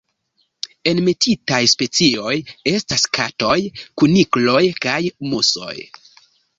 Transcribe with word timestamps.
Enmetitaj 0.91 1.59
specioj 1.73 2.33
estas 2.73 3.05
katoj, 3.21 3.55
kunikloj 4.01 4.61
kaj 4.89 5.01
musoj. 5.33 5.75